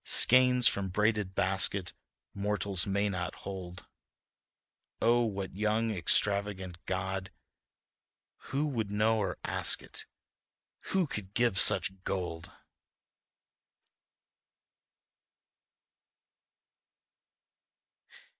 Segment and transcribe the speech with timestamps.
[0.03, 1.93] Skeins from braided basket,
[2.33, 3.85] mortals may not hold;
[4.99, 7.29] oh, what young extravagant God,
[8.49, 10.07] who would know or ask it?...
[10.85, 12.51] who could give such gold..."